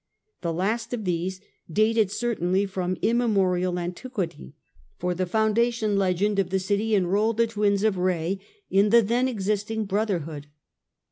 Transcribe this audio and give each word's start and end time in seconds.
The 0.41 0.51
last 0.51 0.95
of 0.95 1.05
these 1.05 1.41
dated 1.71 2.09
certainly 2.09 2.65
from 2.65 2.97
immemorial 3.03 3.77
antiquity, 3.77 4.55
for 4.97 5.13
the 5.13 5.27
foundation 5.27 5.95
legend 5.95 6.39
of 6.39 6.49
the 6.49 6.57
city 6.57 6.95
enrolled 6.95 7.37
the 7.37 7.45
twins 7.45 7.83
of 7.83 7.99
Rhea 7.99 8.37
in 8.71 8.89
the 8.89 9.03
then 9.03 9.27
existing 9.27 9.85
bro 9.85 10.01
such 10.01 10.09
as 10.13 10.21
therhood. 10.23 10.45